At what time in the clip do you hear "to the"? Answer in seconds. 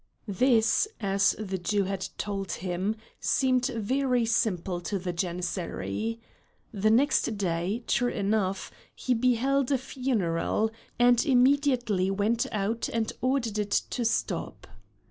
4.81-5.13